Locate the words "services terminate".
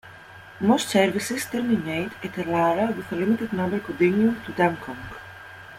0.89-2.11